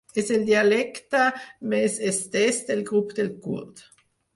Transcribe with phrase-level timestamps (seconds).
[0.19, 1.21] És el dialecte
[1.75, 3.89] més estès del grup del kurd.